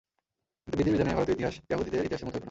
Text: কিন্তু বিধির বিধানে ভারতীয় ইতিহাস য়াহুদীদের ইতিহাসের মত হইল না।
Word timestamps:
কিন্তু 0.61 0.75
বিধির 0.77 0.93
বিধানে 0.95 1.15
ভারতীয় 1.17 1.35
ইতিহাস 1.37 1.55
য়াহুদীদের 1.69 2.05
ইতিহাসের 2.07 2.27
মত 2.27 2.31
হইল 2.31 2.35
না। 2.35 2.39